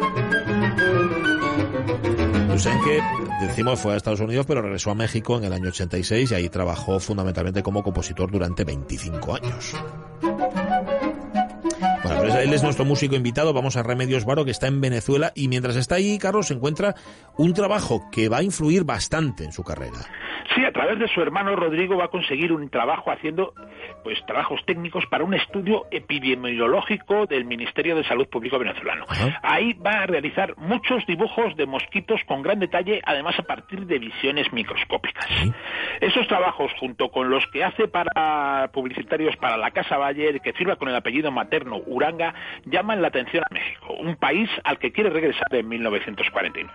Toussaint 2.48 2.84
que, 2.84 3.00
decimos, 3.46 3.80
fue 3.80 3.94
a 3.94 3.96
Estados 3.96 4.20
Unidos, 4.20 4.44
pero 4.46 4.60
regresó 4.60 4.90
a 4.90 4.94
México 4.94 5.38
en 5.38 5.44
el 5.44 5.54
año 5.54 5.70
86 5.70 6.30
y 6.30 6.34
ahí 6.34 6.50
trabajó 6.50 7.00
fundamentalmente 7.00 7.62
como 7.62 7.82
compositor 7.82 8.30
durante 8.30 8.64
25 8.64 9.36
años. 9.36 9.74
Bueno, 12.28 12.40
pues 12.40 12.48
él 12.48 12.54
es 12.54 12.62
nuestro 12.62 12.84
músico 12.84 13.14
invitado. 13.14 13.54
Vamos 13.54 13.76
a 13.76 13.82
Remedios 13.82 14.26
Varo, 14.26 14.44
que 14.44 14.50
está 14.50 14.66
en 14.66 14.82
Venezuela. 14.82 15.32
Y 15.34 15.48
mientras 15.48 15.76
está 15.76 15.94
ahí, 15.94 16.18
Carlos, 16.18 16.50
encuentra 16.50 16.94
un 17.38 17.54
trabajo 17.54 18.10
que 18.12 18.28
va 18.28 18.38
a 18.38 18.42
influir 18.42 18.84
bastante 18.84 19.44
en 19.44 19.52
su 19.52 19.64
carrera. 19.64 20.06
Sí, 20.54 20.64
a 20.64 20.72
través 20.72 20.98
de 20.98 21.08
su 21.08 21.20
hermano 21.20 21.54
Rodrigo 21.56 21.96
va 21.96 22.06
a 22.06 22.08
conseguir 22.08 22.52
un 22.52 22.70
trabajo 22.70 23.10
haciendo 23.10 23.52
pues 24.02 24.18
trabajos 24.26 24.60
técnicos 24.64 25.04
para 25.06 25.24
un 25.24 25.34
estudio 25.34 25.86
epidemiológico 25.90 27.26
del 27.26 27.44
Ministerio 27.44 27.96
de 27.96 28.04
Salud 28.04 28.26
Público 28.28 28.58
venezolano. 28.58 29.04
Ahí 29.42 29.74
va 29.74 30.02
a 30.02 30.06
realizar 30.06 30.56
muchos 30.56 31.04
dibujos 31.06 31.54
de 31.56 31.66
mosquitos 31.66 32.20
con 32.26 32.42
gran 32.42 32.60
detalle, 32.60 33.00
además 33.04 33.38
a 33.38 33.42
partir 33.42 33.86
de 33.86 33.98
visiones 33.98 34.52
microscópicas. 34.52 35.26
Esos 36.00 36.26
trabajos, 36.28 36.72
junto 36.78 37.10
con 37.10 37.28
los 37.30 37.46
que 37.48 37.64
hace 37.64 37.88
para 37.88 38.68
publicitarios 38.72 39.36
para 39.36 39.56
la 39.56 39.70
Casa 39.70 39.98
Bayer, 39.98 40.40
que 40.40 40.52
firma 40.52 40.76
con 40.76 40.88
el 40.88 40.96
apellido 40.96 41.30
materno 41.30 41.80
Uranga, 41.86 42.34
llaman 42.64 43.02
la 43.02 43.08
atención 43.08 43.44
a 43.44 43.52
México, 43.52 43.94
un 43.94 44.16
país 44.16 44.48
al 44.64 44.78
que 44.78 44.92
quiere 44.92 45.10
regresar 45.10 45.54
en 45.54 45.68
1949. 45.68 46.70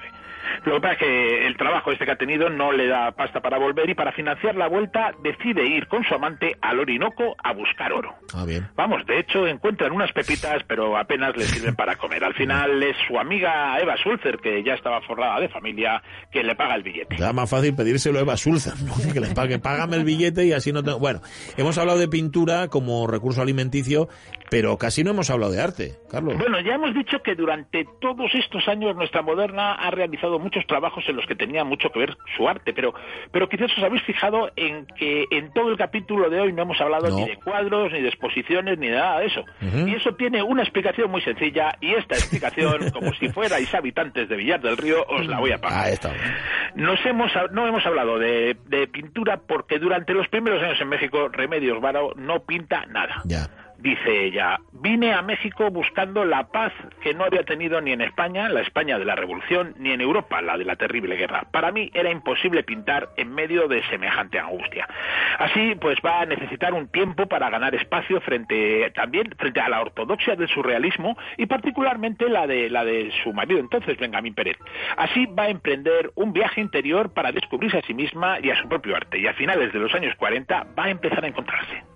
Lo 0.66 0.76
que 0.76 0.82
pasa 0.82 0.94
es 0.94 1.00
que 1.00 1.48
el 1.48 1.58
trabajo 1.58 1.92
este 1.92 2.06
que 2.06 2.12
ha 2.12 2.18
tenido 2.18 2.50
no 2.50 2.72
le 2.72 2.88
da 2.88 3.12
pasta 3.12 3.42
para 3.42 3.58
volver 3.64 3.90
y 3.90 3.96
para 3.96 4.12
financiar 4.12 4.56
la 4.56 4.68
vuelta 4.68 5.12
decide 5.24 5.66
ir 5.66 5.88
con 5.88 6.04
su 6.04 6.14
amante 6.14 6.56
al 6.62 6.80
Orinoco 6.80 7.36
a 7.42 7.54
buscar 7.54 7.94
oro. 7.94 8.14
Ah, 8.34 8.46
bien. 8.46 8.68
Vamos, 8.76 9.06
de 9.06 9.20
hecho 9.20 9.48
encuentran 9.48 9.92
unas 9.92 10.12
pepitas, 10.12 10.64
pero 10.68 10.98
apenas 10.98 11.36
le 11.36 11.46
sirven 11.46 11.76
para 11.76 11.96
comer. 11.96 12.24
Al 12.24 12.34
final 12.34 12.82
es 12.84 12.96
su 13.08 13.18
amiga 13.18 13.78
Eva 13.80 13.96
Sulzer, 13.98 14.38
que 14.38 14.64
ya 14.64 14.74
estaba 14.74 15.02
forrada 15.02 15.40
de 15.40 15.50
familia, 15.50 16.02
que 16.32 16.44
le 16.44 16.56
paga 16.56 16.76
el 16.76 16.84
billete. 16.84 17.16
Ya 17.18 17.34
más 17.34 17.50
fácil 17.50 17.76
pedírselo 17.76 18.20
a 18.20 18.22
Eva 18.22 18.38
Sulzer, 18.38 18.74
¿no? 18.82 18.94
que 19.14 19.20
le 19.20 19.34
pague, 19.34 19.60
págame 19.60 19.98
el 19.98 20.04
billete 20.04 20.46
y 20.46 20.54
así 20.54 20.72
no 20.72 20.84
tengo... 20.84 21.00
Bueno, 21.00 21.22
hemos 21.58 21.78
hablado 21.78 22.00
de 22.00 22.08
pintura 22.08 22.68
como 22.68 23.08
recurso 23.08 23.42
alimenticio, 23.42 24.10
pero 24.50 24.78
casi 24.78 25.04
no 25.04 25.12
hemos 25.12 25.30
hablado 25.30 25.52
de 25.52 25.62
arte, 25.62 25.94
Carlos. 26.10 26.38
Bueno, 26.38 26.60
ya 26.62 26.76
hemos 26.76 26.94
dicho 26.94 27.22
que 27.24 27.36
durante 27.36 27.86
todos 28.00 28.34
estos 28.36 28.68
años 28.68 28.96
nuestra 28.96 29.22
moderna 29.22 29.74
ha 29.74 29.92
realizado 29.92 30.40
muchos 30.40 30.66
trabajos 30.68 31.04
en 31.08 31.16
los 31.16 31.26
que 31.26 31.36
tenía 31.36 31.64
mucho 31.64 31.90
que 31.90 32.00
ver 32.00 32.18
su 32.36 32.48
arte, 32.48 32.74
pero, 32.74 32.94
pero 33.32 33.50
quizás 33.56 33.72
os 33.78 33.84
habéis 33.84 34.02
fijado 34.02 34.50
en 34.56 34.88
que 34.98 35.26
en 35.30 35.54
todo 35.54 35.70
el 35.70 35.78
capítulo 35.78 36.28
de 36.32 36.40
hoy 36.42 36.54
no 36.54 36.64
hemos 36.64 36.82
hablado 36.82 37.10
No. 37.10 37.18
ni 37.18 37.26
de 37.26 37.36
cuadros, 37.38 37.92
ni 37.92 38.02
de 38.02 38.08
exposiciones, 38.10 38.80
ni 38.80 38.88
de 38.88 38.96
nada 38.96 39.20
de 39.20 39.28
eso. 39.28 39.44
Y 39.86 39.94
eso 39.94 40.16
tiene 40.16 40.42
una 40.42 40.64
explicación 40.64 41.12
muy 41.12 41.22
sencilla, 41.22 41.76
y 41.80 41.94
esta 41.94 42.16
explicación, 42.16 42.90
como 42.94 43.14
si 43.14 43.30
fuerais 43.30 43.72
habitantes 43.76 44.28
de 44.28 44.36
Villar 44.36 44.60
del 44.62 44.76
Río, 44.78 45.06
os 45.08 45.28
la 45.28 45.40
voy 45.40 45.52
a 45.52 45.60
pagar. 45.60 45.86
Ahí 45.86 45.94
está. 45.94 46.12
Nos 46.76 47.06
hemos, 47.06 47.32
no 47.52 47.68
hemos 47.68 47.86
hablado 47.86 48.18
de, 48.18 48.58
de 48.66 48.88
pintura 48.88 49.38
porque 49.48 49.78
durante 49.78 50.14
los 50.14 50.28
primeros 50.30 50.64
años 50.64 50.82
en 50.82 50.90
México 50.90 51.28
Remedios 51.30 51.80
Varo 51.80 52.14
no 52.16 52.40
pinta 52.44 52.86
nada. 52.88 53.22
Ya. 53.26 53.48
Dice 53.84 54.24
ella, 54.28 54.62
vine 54.72 55.12
a 55.12 55.22
México 55.22 55.70
buscando 55.70 56.24
la 56.24 56.48
paz 56.48 56.72
que 57.02 57.14
no 57.14 57.26
había 57.26 57.44
tenido 57.44 57.82
ni 57.82 57.92
en 57.92 58.00
España, 58.00 58.48
la 58.48 58.62
España 58.62 58.98
de 58.98 59.04
la 59.04 59.18
Revolución, 59.18 59.76
ni 59.78 59.92
en 59.92 60.00
Europa, 60.00 60.42
la 60.42 60.58
de 60.58 60.64
la 60.64 60.78
terrible 60.78 61.18
guerra. 61.18 61.48
Para 61.52 61.74
mí 61.74 61.92
era 61.94 62.10
imposible 62.10 62.64
pintar 62.64 63.10
en 63.18 63.36
medio 63.36 63.68
de 63.68 63.84
semejante 63.90 64.40
angustia. 64.40 64.88
Así, 65.38 65.76
pues 65.82 65.98
va 66.00 66.22
a 66.22 66.26
necesitar 66.26 66.74
un 66.74 66.88
tiempo 66.88 67.26
para 67.26 67.50
ganar 67.50 67.76
espacio 67.76 68.22
frente 68.22 68.90
también 68.92 69.36
frente 69.38 69.60
a 69.60 69.68
la 69.68 69.82
ortodoxia 69.82 70.38
del 70.38 70.48
surrealismo 70.48 71.18
y 71.36 71.46
particularmente 71.46 72.30
la 72.30 72.48
de 72.48 72.70
la 72.70 72.86
de 72.86 73.12
su 73.22 73.34
marido 73.34 73.60
entonces 73.60 73.98
Benjamín 73.98 74.34
Pérez. 74.34 74.56
Así 74.96 75.26
va 75.26 75.44
a 75.44 75.50
emprender 75.50 76.10
un 76.16 76.32
viaje 76.32 76.62
interior 76.62 77.12
para 77.12 77.34
descubrirse 77.34 77.80
a 77.80 77.82
sí 77.82 77.94
misma 77.94 78.40
y 78.40 78.50
a 78.50 78.56
su 78.56 78.70
propio 78.70 78.96
arte 78.96 79.20
y 79.20 79.28
a 79.28 79.34
finales 79.34 79.74
de 79.74 79.80
los 79.80 79.94
años 79.94 80.16
40 80.16 80.68
va 80.80 80.86
a 80.86 80.90
empezar 80.90 81.26
a 81.26 81.28
encontrarse. 81.28 81.93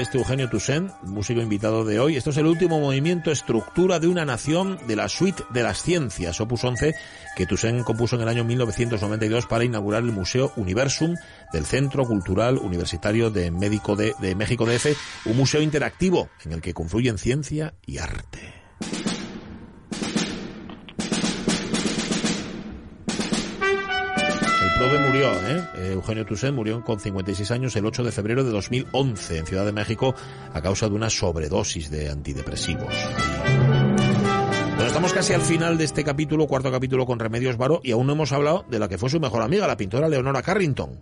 Este 0.00 0.16
Eugenio 0.16 0.48
Toussaint, 0.48 0.90
músico 1.02 1.40
invitado 1.40 1.84
de 1.84 2.00
hoy. 2.00 2.16
Esto 2.16 2.30
es 2.30 2.38
el 2.38 2.46
último 2.46 2.80
movimiento 2.80 3.30
Estructura 3.30 3.98
de 3.98 4.08
una 4.08 4.24
Nación 4.24 4.78
de 4.86 4.96
la 4.96 5.08
Suite 5.08 5.44
de 5.50 5.62
las 5.62 5.82
Ciencias, 5.82 6.40
Opus 6.40 6.64
11, 6.64 6.94
que 7.36 7.46
Toussaint 7.46 7.84
compuso 7.84 8.16
en 8.16 8.22
el 8.22 8.28
año 8.28 8.44
1992 8.44 9.46
para 9.46 9.64
inaugurar 9.64 10.02
el 10.02 10.12
Museo 10.12 10.52
Universum 10.56 11.16
del 11.52 11.66
Centro 11.66 12.04
Cultural 12.06 12.56
Universitario 12.56 13.30
de, 13.30 13.50
Médico 13.50 13.94
de, 13.94 14.14
de 14.20 14.34
México 14.34 14.64
DF, 14.64 14.96
un 15.26 15.36
museo 15.36 15.60
interactivo 15.60 16.30
en 16.44 16.52
el 16.52 16.62
que 16.62 16.72
confluyen 16.72 17.18
ciencia 17.18 17.74
y 17.84 17.98
arte. 17.98 18.59
Prove 24.80 24.98
murió, 24.98 25.30
¿eh? 25.46 25.62
Eh, 25.76 25.90
Eugenio 25.92 26.24
Toussaint 26.24 26.56
murió 26.56 26.82
con 26.82 26.98
56 26.98 27.50
años 27.50 27.76
el 27.76 27.84
8 27.84 28.02
de 28.02 28.12
febrero 28.12 28.44
de 28.44 28.50
2011 28.50 29.36
en 29.36 29.44
Ciudad 29.44 29.66
de 29.66 29.72
México 29.72 30.14
a 30.54 30.62
causa 30.62 30.88
de 30.88 30.94
una 30.94 31.10
sobredosis 31.10 31.90
de 31.90 32.08
antidepresivos. 32.08 32.94
Bueno, 34.76 34.86
estamos 34.86 35.12
casi 35.12 35.34
al 35.34 35.42
final 35.42 35.76
de 35.76 35.84
este 35.84 36.02
capítulo, 36.02 36.46
cuarto 36.46 36.72
capítulo 36.72 37.04
con 37.04 37.18
Remedios 37.18 37.58
Varo, 37.58 37.82
y 37.84 37.92
aún 37.92 38.06
no 38.06 38.14
hemos 38.14 38.32
hablado 38.32 38.64
de 38.70 38.78
la 38.78 38.88
que 38.88 38.96
fue 38.96 39.10
su 39.10 39.20
mejor 39.20 39.42
amiga, 39.42 39.66
la 39.66 39.76
pintora 39.76 40.08
Leonora 40.08 40.40
Carrington. 40.40 40.98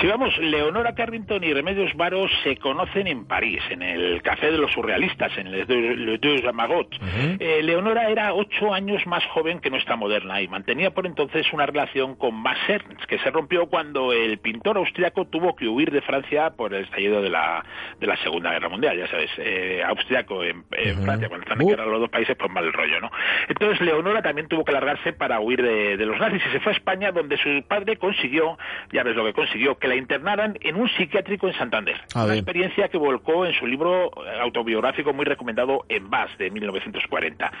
Si 0.00 0.06
vamos, 0.06 0.36
Leonora 0.38 0.94
Carrington 0.94 1.44
y 1.44 1.52
Remedios 1.52 1.94
Varo 1.94 2.26
se 2.42 2.56
conocen 2.56 3.06
en 3.06 3.26
París, 3.26 3.60
en 3.70 3.82
el 3.82 4.22
Café 4.22 4.50
de 4.50 4.58
los 4.58 4.72
Surrealistas, 4.72 5.36
en 5.36 5.52
Les 5.52 5.66
Deux, 5.68 5.96
Les 5.98 6.20
Deux 6.20 6.44
Amagots. 6.46 6.98
Eh, 7.38 7.60
Leonora 7.62 8.08
era 8.08 8.32
ocho 8.34 8.72
años 8.72 9.06
más 9.06 9.24
joven 9.26 9.60
que 9.60 9.70
nuestra 9.70 9.96
moderna 9.96 10.40
y 10.40 10.48
mantenía 10.48 10.90
por 10.92 11.06
entonces 11.06 11.46
una 11.52 11.66
relación 11.66 12.14
con 12.16 12.34
Max 12.34 12.58
Ernst, 12.68 13.04
que 13.04 13.18
se 13.18 13.30
rompió 13.30 13.66
cuando 13.66 14.12
el 14.12 14.38
pintor 14.38 14.78
austriaco 14.78 15.26
tuvo 15.26 15.54
que 15.54 15.68
huir 15.68 15.90
de 15.90 16.00
Francia 16.00 16.50
por 16.50 16.72
el 16.74 16.84
estallido 16.84 17.20
de 17.20 17.28
la, 17.30 17.64
de 18.00 18.06
la 18.06 18.16
Segunda 18.18 18.50
Guerra 18.50 18.70
Mundial. 18.70 18.96
Ya 18.96 19.08
sabes, 19.08 19.30
eh, 19.38 19.82
austriaco 19.86 20.42
en, 20.42 20.64
en 20.72 21.02
Francia, 21.02 21.28
cuando 21.28 21.44
están 21.44 21.60
en 21.60 21.66
Uh. 21.66 21.68
guerra 21.68 21.86
los 21.86 22.00
dos 22.00 22.10
países, 22.10 22.34
pues 22.36 22.50
mal 22.50 22.72
rollo, 22.72 23.00
¿no? 23.00 23.10
Entonces 23.48 23.80
Leonora 23.82 24.22
también 24.22 24.48
tuvo 24.48 24.64
que 24.64 24.72
largarse 24.72 25.12
para 25.12 25.38
huir 25.38 25.62
de, 25.62 25.96
de 25.96 26.06
los 26.06 26.18
nazis 26.18 26.42
y 26.46 26.50
se 26.50 26.60
fue 26.60 26.72
a 26.72 26.74
España, 26.76 27.12
donde 27.12 27.36
su 27.36 27.62
padre 27.68 27.96
consiguió, 27.98 28.56
ya 28.90 29.02
ves 29.02 29.14
lo 29.14 29.24
que 29.24 29.32
consiguió, 29.32 29.76
que 29.82 29.88
la 29.88 29.96
internaran 29.96 30.56
en 30.62 30.76
un 30.76 30.88
psiquiátrico 30.88 31.48
en 31.48 31.54
Santander. 31.54 31.96
Ah, 32.14 32.20
una 32.24 32.26
bien. 32.26 32.38
experiencia 32.38 32.88
que 32.88 32.96
volcó 32.96 33.44
en 33.44 33.52
su 33.54 33.66
libro 33.66 34.06
eh, 34.24 34.40
autobiográfico 34.40 35.12
muy 35.12 35.24
recomendado 35.26 35.84
En 35.88 36.08
Vaz, 36.08 36.30
de 36.38 36.50
1940. 36.50 37.52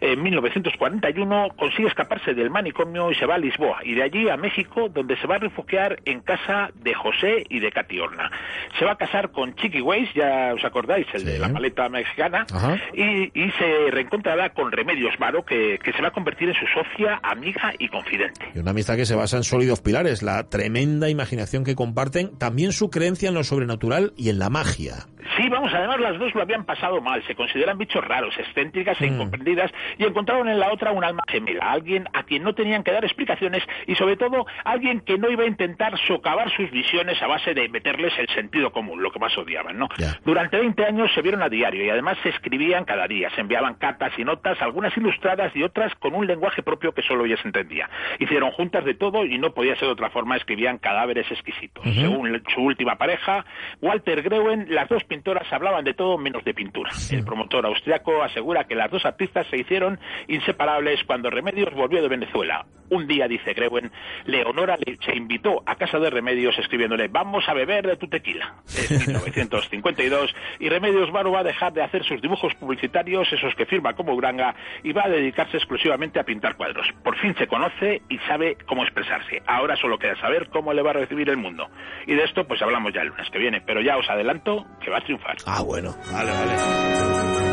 En 0.00 0.22
1941 0.22 1.48
consigue 1.56 1.88
escaparse 1.88 2.34
del 2.34 2.50
manicomio 2.50 3.10
y 3.10 3.14
se 3.14 3.26
va 3.26 3.36
a 3.36 3.38
Lisboa, 3.38 3.78
y 3.84 3.94
de 3.94 4.02
allí 4.02 4.28
a 4.28 4.36
México, 4.36 4.88
donde 4.88 5.16
se 5.18 5.26
va 5.26 5.36
a 5.36 5.38
refugiar 5.38 6.00
en 6.04 6.20
casa 6.20 6.70
de 6.74 6.94
José 6.94 7.44
y 7.48 7.60
de 7.60 7.70
Katy 7.70 7.98
Horna. 8.00 8.30
Se 8.78 8.84
va 8.84 8.92
a 8.92 8.96
casar 8.96 9.30
con 9.30 9.54
Chiqui 9.54 9.80
Weiss, 9.80 10.12
ya 10.14 10.52
os 10.54 10.64
acordáis, 10.64 11.06
el 11.14 11.24
de 11.24 11.32
Sí. 11.34 11.38
la 11.38 11.48
paleta 11.52 11.88
mexicana, 11.88 12.46
y, 12.94 13.30
y 13.40 13.50
se 13.52 13.90
reencontrará 13.92 14.50
con 14.50 14.72
Remedios 14.72 15.16
Varo, 15.18 15.44
que, 15.44 15.78
que 15.82 15.92
se 15.92 16.02
va 16.02 16.08
a 16.08 16.10
convertir 16.10 16.48
en 16.48 16.54
su 16.56 16.66
socia, 16.66 17.20
amiga 17.22 17.72
y 17.78 17.88
confidente. 17.88 18.48
Y 18.54 18.58
una 18.58 18.72
amistad 18.72 18.96
que 18.96 19.06
se 19.06 19.14
basa 19.14 19.36
en 19.36 19.44
sólidos 19.44 19.80
pilares, 19.80 20.22
la 20.22 20.48
tremenda 20.48 21.08
imaginación 21.08 21.64
que 21.64 21.67
comparten, 21.74 22.36
también 22.38 22.72
su 22.72 22.90
creencia 22.90 23.28
en 23.28 23.34
lo 23.34 23.44
sobrenatural 23.44 24.12
y 24.16 24.30
en 24.30 24.38
la 24.38 24.50
magia. 24.50 25.06
Sí, 25.36 25.48
vamos, 25.48 25.72
además 25.72 26.00
las 26.00 26.18
dos 26.18 26.34
lo 26.34 26.42
habían 26.42 26.64
pasado 26.64 27.00
mal, 27.00 27.22
se 27.26 27.34
consideran 27.34 27.78
bichos 27.78 28.04
raros, 28.04 28.36
excéntricas 28.38 29.00
e 29.00 29.06
incomprendidas 29.06 29.70
y 29.98 30.04
encontraron 30.04 30.48
en 30.48 30.58
la 30.58 30.72
otra 30.72 30.90
un 30.90 31.04
alma 31.04 31.22
gemela, 31.28 31.70
alguien 31.70 32.08
a 32.12 32.24
quien 32.24 32.42
no 32.42 32.54
tenían 32.54 32.82
que 32.82 32.92
dar 32.92 33.04
explicaciones 33.04 33.62
y 33.86 33.94
sobre 33.94 34.16
todo 34.16 34.46
alguien 34.64 35.00
que 35.00 35.18
no 35.18 35.30
iba 35.30 35.44
a 35.44 35.46
intentar 35.46 35.96
socavar 36.06 36.50
sus 36.56 36.70
visiones 36.70 37.22
a 37.22 37.26
base 37.26 37.54
de 37.54 37.68
meterles 37.68 38.12
el 38.18 38.28
sentido 38.28 38.72
común, 38.72 39.02
lo 39.02 39.10
que 39.10 39.18
más 39.18 39.36
odiaban, 39.36 39.78
¿no? 39.78 39.88
Ya. 39.98 40.18
Durante 40.24 40.58
20 40.58 40.84
años 40.84 41.10
se 41.14 41.22
vieron 41.22 41.42
a 41.42 41.48
diario 41.48 41.84
y 41.84 41.90
además 41.90 42.16
se 42.22 42.30
escribían 42.30 42.84
cada 42.84 43.06
día, 43.06 43.30
se 43.34 43.40
enviaban 43.40 43.74
cartas 43.74 44.12
y 44.18 44.24
notas, 44.24 44.60
algunas 44.60 44.96
ilustradas 44.96 45.54
y 45.54 45.62
otras 45.62 45.94
con 45.96 46.14
un 46.14 46.26
lenguaje 46.26 46.62
propio 46.62 46.92
que 46.92 47.02
solo 47.02 47.26
ella 47.26 47.36
se 47.40 47.48
entendía. 47.48 47.88
Hicieron 48.18 48.50
juntas 48.52 48.84
de 48.84 48.94
todo 48.94 49.24
y 49.24 49.38
no 49.38 49.52
podía 49.52 49.76
ser 49.76 49.86
de 49.86 49.92
otra 49.92 50.10
forma, 50.10 50.36
escribían 50.36 50.78
cadáveres 50.78 51.30
exquisitos. 51.30 51.57
Según 51.94 52.42
su 52.54 52.62
última 52.62 52.96
pareja, 52.96 53.44
Walter 53.80 54.22
Greuen, 54.22 54.66
las 54.70 54.88
dos 54.88 55.04
pintoras 55.04 55.50
hablaban 55.52 55.84
de 55.84 55.94
todo 55.94 56.18
menos 56.18 56.44
de 56.44 56.54
pintura. 56.54 56.90
El 57.10 57.24
promotor 57.24 57.64
austriaco 57.66 58.22
asegura 58.22 58.64
que 58.64 58.74
las 58.74 58.90
dos 58.90 59.04
artistas 59.04 59.46
se 59.48 59.56
hicieron 59.56 59.68
hicieron 59.68 59.98
inseparables 60.28 61.04
cuando 61.04 61.30
Remedios 61.30 61.74
volvió 61.74 62.00
de 62.00 62.08
Venezuela. 62.08 62.64
Un 62.90 63.06
día, 63.06 63.28
dice 63.28 63.52
Grewen, 63.54 63.90
Leonora 64.24 64.76
se 65.04 65.16
invitó 65.16 65.62
a 65.66 65.76
casa 65.76 65.98
de 65.98 66.10
Remedios 66.10 66.58
escribiéndole 66.58 67.08
vamos 67.08 67.48
a 67.48 67.54
beber 67.54 67.86
de 67.86 67.96
tu 67.96 68.08
tequila. 68.08 68.54
En 68.88 68.98
1952 68.98 70.34
y 70.60 70.68
Remedios 70.68 71.10
Varo 71.12 71.32
va 71.32 71.40
a 71.40 71.44
dejar 71.44 71.72
de 71.72 71.82
hacer 71.82 72.04
sus 72.04 72.22
dibujos 72.22 72.54
publicitarios, 72.54 73.30
esos 73.32 73.54
que 73.54 73.66
firma 73.66 73.94
como 73.94 74.14
Uranga, 74.14 74.54
y 74.82 74.92
va 74.92 75.04
a 75.04 75.08
dedicarse 75.08 75.56
exclusivamente 75.56 76.18
a 76.18 76.24
pintar 76.24 76.56
cuadros. 76.56 76.86
Por 77.02 77.16
fin 77.18 77.34
se 77.36 77.46
conoce 77.46 78.02
y 78.08 78.18
sabe 78.20 78.56
cómo 78.66 78.84
expresarse. 78.84 79.42
Ahora 79.46 79.76
solo 79.76 79.98
queda 79.98 80.16
saber 80.20 80.48
cómo 80.48 80.72
le 80.72 80.82
va 80.82 80.90
a 80.90 80.94
recibir 80.94 81.28
el 81.28 81.36
mundo. 81.36 81.68
Y 82.06 82.14
de 82.14 82.24
esto 82.24 82.46
pues 82.46 82.62
hablamos 82.62 82.92
ya 82.92 83.02
el 83.02 83.08
lunes 83.08 83.28
que 83.30 83.38
viene, 83.38 83.60
pero 83.60 83.80
ya 83.80 83.96
os 83.96 84.08
adelanto 84.08 84.66
que 84.80 84.90
va 84.90 84.98
a 84.98 85.04
triunfar. 85.04 85.36
Ah, 85.46 85.62
bueno, 85.62 85.94
vale, 86.12 86.30
vale. 86.30 87.47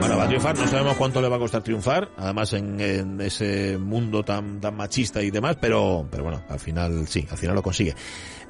Bueno, 0.00 0.16
va 0.16 0.24
a 0.24 0.28
triunfar, 0.28 0.58
no 0.58 0.66
sabemos 0.66 0.96
cuánto 0.96 1.20
le 1.20 1.28
va 1.28 1.36
a 1.36 1.38
costar 1.38 1.62
triunfar, 1.62 2.08
además 2.16 2.54
en, 2.54 3.20
ese 3.20 3.76
mundo 3.76 4.22
tan, 4.22 4.58
tan 4.58 4.74
machista 4.74 5.22
y 5.22 5.30
demás, 5.30 5.58
pero, 5.60 6.08
pero 6.10 6.22
bueno, 6.22 6.42
al 6.48 6.58
final 6.58 7.06
sí, 7.06 7.26
al 7.30 7.36
final 7.36 7.54
lo 7.54 7.62
consigue. 7.62 7.94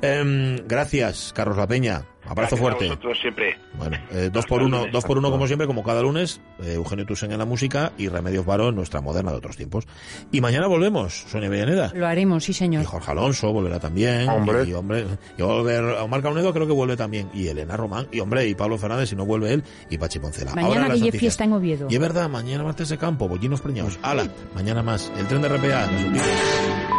Em, 0.01 0.57
gracias, 0.67 1.33
Carlos 1.35 1.57
La 1.57 1.67
Peña. 1.67 2.05
Abrazo 2.29 2.57
fuerte. 2.57 2.87
A 2.87 2.89
vosotros 2.91 3.19
siempre. 3.21 3.59
Bueno, 3.75 3.97
eh, 4.13 4.31
dos 4.33 4.47
por 4.47 4.63
uno, 4.63 4.79
lunes. 4.79 4.93
dos 4.93 5.05
por 5.05 5.19
uno 5.19 5.31
como 5.31 5.47
siempre, 5.47 5.67
como 5.67 5.83
cada 5.83 6.03
lunes. 6.03 6.41
eh, 6.63 6.75
Eugenio 6.75 7.05
Tusen 7.07 7.33
en 7.33 7.39
la 7.39 7.45
música 7.45 7.93
y 7.99 8.09
Remedios 8.09 8.47
Varo 8.47 8.69
en 8.69 8.77
nuestra 8.77 9.01
moderna 9.01 9.31
de 9.33 9.39
otros 9.39 9.57
tiempos. 9.57 9.87
Y 10.31 10.41
mañana 10.41 10.67
volvemos, 10.67 11.13
Sonia 11.29 11.49
Villaneda. 11.49 11.91
Lo 11.95 12.07
haremos, 12.07 12.45
sí, 12.45 12.53
Y 12.53 12.55
señor. 12.55 12.85
Jorge 12.85 13.11
Alonso 13.11 13.53
volverá 13.53 13.81
también. 13.81 14.29
Hombre. 14.29 14.65
Y, 14.65 14.73
hombre, 14.75 15.07
y 15.37 15.43
a 15.43 15.47
volver, 15.47 15.83
Omar 16.01 16.23
Caunedo 16.23 16.53
creo 16.53 16.67
que 16.67 16.73
vuelve 16.73 16.97
también. 16.97 17.31
Y 17.35 17.49
Elena 17.49 17.77
Román. 17.77 18.07
Y 18.13 18.21
hombre, 18.21 18.47
y 18.47 18.55
Pablo 18.55 18.79
Fernández, 18.79 19.09
si 19.09 19.17
no 19.17 19.25
vuelve 19.27 19.53
él. 19.55 19.65
Y 19.89 19.99
Pachi 19.99 20.19
Poncela. 20.19 20.51
Ahora 20.53 20.63
Mañana 20.69 20.89
las 20.89 20.99
Guille. 20.99 21.13
Fiesta 21.19 21.45
en 21.45 21.53
Oviedo. 21.55 21.87
Y 21.91 21.95
es 21.95 22.01
verdad, 22.01 22.29
mañana 22.29 22.63
martes 22.65 22.89
de 22.91 22.99
campo, 22.99 23.29
bollinos 23.29 23.61
preñados. 23.61 23.99
Ala, 24.03 24.29
mañana 24.55 24.83
más. 24.83 25.11
El 25.19 25.27
tren 25.27 25.43
de 25.43 25.49
RPA, 25.49 25.87
noticias. 25.87 26.90